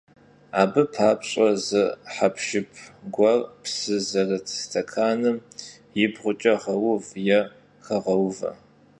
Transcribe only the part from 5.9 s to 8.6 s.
yibğuç'e ğeuv yê xeğeuve.